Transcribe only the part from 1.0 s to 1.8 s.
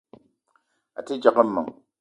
te djegue meng.